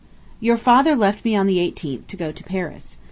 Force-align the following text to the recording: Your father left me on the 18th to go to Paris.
Your 0.39 0.57
father 0.57 0.95
left 0.95 1.23
me 1.23 1.35
on 1.35 1.45
the 1.45 1.59
18th 1.59 2.07
to 2.07 2.17
go 2.17 2.31
to 2.31 2.43
Paris. 2.43 2.97